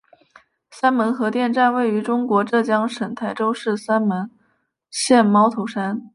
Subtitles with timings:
[0.71, 4.31] 三门核电站位于中国浙江省台州市三门
[4.89, 6.09] 县猫头山。